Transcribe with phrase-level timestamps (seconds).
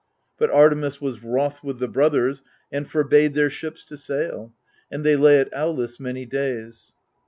[0.39, 4.51] But Artemis was wroth with the brothers, and forbade their ships to sail;
[4.89, 6.95] and they lay at Aulis many days.